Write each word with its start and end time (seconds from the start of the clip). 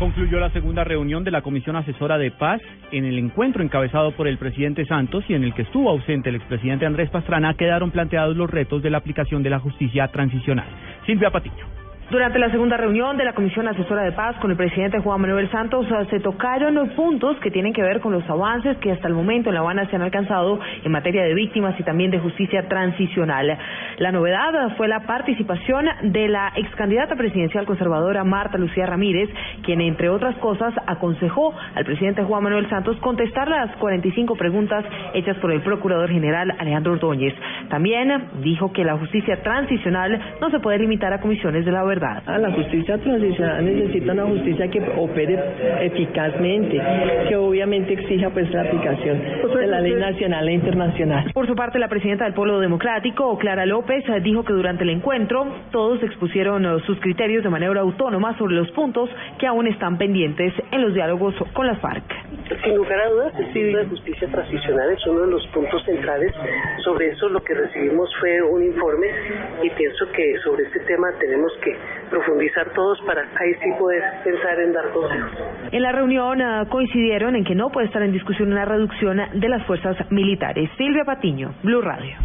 Concluyó 0.00 0.40
la 0.40 0.48
segunda 0.48 0.82
reunión 0.82 1.24
de 1.24 1.30
la 1.30 1.42
Comisión 1.42 1.76
Asesora 1.76 2.16
de 2.16 2.30
Paz 2.30 2.62
en 2.90 3.04
el 3.04 3.18
encuentro 3.18 3.62
encabezado 3.62 4.12
por 4.12 4.28
el 4.28 4.38
presidente 4.38 4.86
Santos 4.86 5.22
y 5.28 5.34
en 5.34 5.44
el 5.44 5.52
que 5.52 5.60
estuvo 5.60 5.90
ausente 5.90 6.30
el 6.30 6.36
expresidente 6.36 6.86
Andrés 6.86 7.10
Pastrana 7.10 7.52
quedaron 7.52 7.90
planteados 7.90 8.34
los 8.34 8.50
retos 8.50 8.82
de 8.82 8.88
la 8.88 8.96
aplicación 8.96 9.42
de 9.42 9.50
la 9.50 9.58
justicia 9.58 10.08
transicional. 10.08 10.66
Silvia 11.04 11.30
Patiño. 11.30 11.66
Durante 12.10 12.40
la 12.40 12.50
segunda 12.50 12.76
reunión 12.76 13.16
de 13.16 13.24
la 13.24 13.34
Comisión 13.34 13.68
Asesora 13.68 14.02
de 14.02 14.10
Paz 14.10 14.34
con 14.40 14.50
el 14.50 14.56
presidente 14.56 14.98
Juan 14.98 15.20
Manuel 15.20 15.48
Santos 15.52 15.86
eh, 15.86 16.06
se 16.10 16.18
tocaron 16.18 16.74
los 16.74 16.88
puntos 16.90 17.36
que 17.38 17.52
tienen 17.52 17.72
que 17.72 17.82
ver 17.82 18.00
con 18.00 18.12
los 18.12 18.28
avances 18.28 18.76
que 18.78 18.90
hasta 18.90 19.06
el 19.06 19.14
momento 19.14 19.50
en 19.50 19.54
La 19.54 19.60
Habana 19.60 19.88
se 19.88 19.94
han 19.94 20.02
alcanzado 20.02 20.58
en 20.82 20.90
materia 20.90 21.22
de 21.22 21.34
víctimas 21.34 21.78
y 21.78 21.84
también 21.84 22.10
de 22.10 22.18
justicia 22.18 22.66
transicional. 22.68 23.56
La 24.00 24.12
novedad 24.12 24.76
fue 24.78 24.88
la 24.88 25.00
participación 25.00 25.84
de 26.04 26.26
la 26.26 26.52
ex 26.56 26.74
candidata 26.74 27.16
presidencial 27.16 27.66
conservadora 27.66 28.24
Marta 28.24 28.56
Lucía 28.56 28.86
Ramírez, 28.86 29.28
quien 29.62 29.82
entre 29.82 30.08
otras 30.08 30.34
cosas 30.36 30.72
aconsejó 30.86 31.54
al 31.74 31.84
presidente 31.84 32.22
Juan 32.22 32.44
Manuel 32.44 32.66
Santos 32.70 32.96
contestar 33.00 33.46
las 33.48 33.76
45 33.76 34.36
preguntas 34.36 34.86
hechas 35.12 35.36
por 35.36 35.52
el 35.52 35.60
procurador 35.60 36.08
general 36.08 36.50
Alejandro 36.58 36.94
Ordóñez. 36.94 37.34
También 37.68 38.10
dijo 38.42 38.72
que 38.72 38.84
la 38.84 38.96
justicia 38.96 39.42
transicional 39.42 40.18
no 40.40 40.48
se 40.48 40.60
puede 40.60 40.78
limitar 40.78 41.12
a 41.12 41.20
comisiones 41.20 41.66
de 41.66 41.72
la 41.72 41.84
verdad 41.84 42.22
Ah, 42.24 42.38
la 42.38 42.52
justicia 42.52 42.96
transicional 42.96 43.62
necesita 43.62 44.12
una 44.12 44.24
justicia 44.24 44.66
que 44.68 44.80
opere 44.96 45.38
eficazmente, 45.82 46.80
que 47.28 47.36
obviamente 47.36 47.92
exija 47.92 48.30
pues 48.30 48.50
la 48.50 48.62
aplicación 48.62 49.20
la 49.70 49.80
ley 49.80 49.94
nacional 49.94 50.48
e 50.48 50.52
internacional. 50.52 51.32
Por 51.32 51.46
su 51.46 51.54
parte, 51.54 51.78
la 51.78 51.88
presidenta 51.88 52.24
del 52.24 52.34
Pueblo 52.34 52.58
Democrático, 52.60 53.38
Clara 53.38 53.66
López, 53.66 54.04
dijo 54.22 54.44
que 54.44 54.52
durante 54.52 54.82
el 54.82 54.90
encuentro 54.90 55.46
todos 55.70 56.02
expusieron 56.02 56.64
eh, 56.64 56.80
sus 56.86 56.98
criterios 57.00 57.44
de 57.44 57.50
manera 57.50 57.80
autónoma 57.80 58.36
sobre 58.36 58.54
los 58.54 58.70
puntos 58.72 59.08
que 59.38 59.46
aún 59.46 59.66
están 59.66 59.96
pendientes 59.96 60.52
en 60.72 60.82
los 60.82 60.92
diálogos 60.94 61.34
con 61.52 61.66
las 61.66 61.78
FARC. 61.78 62.19
Sin 62.62 62.76
lugar 62.76 63.00
a 63.00 63.08
dudas, 63.08 63.32
el 63.38 63.46
punto 63.46 63.78
de 63.78 63.86
justicia 63.86 64.28
transicional 64.28 64.90
es 64.90 65.06
uno 65.06 65.20
de 65.22 65.26
los 65.28 65.46
puntos 65.48 65.82
centrales. 65.84 66.32
Sobre 66.84 67.08
eso 67.08 67.28
lo 67.28 67.40
que 67.40 67.54
recibimos 67.54 68.10
fue 68.20 68.42
un 68.42 68.62
informe 68.62 69.06
y 69.62 69.70
pienso 69.70 70.06
que 70.12 70.38
sobre 70.44 70.64
este 70.64 70.80
tema 70.80 71.08
tenemos 71.18 71.52
que 71.62 71.74
profundizar 72.10 72.70
todos 72.74 73.00
para 73.06 73.22
ahí 73.22 73.54
sí 73.62 73.70
poder 73.78 74.02
pensar 74.24 74.60
en 74.60 74.72
dar 74.72 74.90
consejos. 74.90 75.32
En 75.72 75.82
la 75.82 75.92
reunión 75.92 76.40
uh, 76.40 76.68
coincidieron 76.68 77.36
en 77.36 77.44
que 77.44 77.54
no 77.54 77.70
puede 77.70 77.86
estar 77.86 78.02
en 78.02 78.12
discusión 78.12 78.52
una 78.52 78.64
reducción 78.64 79.20
de 79.34 79.48
las 79.48 79.64
fuerzas 79.66 79.96
militares. 80.10 80.68
Silvia 80.76 81.04
Patiño, 81.04 81.54
Blue 81.62 81.80
Radio. 81.80 82.16